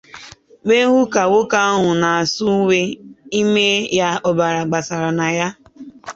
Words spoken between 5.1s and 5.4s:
na